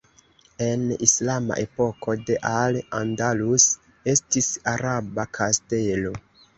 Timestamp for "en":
0.67-0.85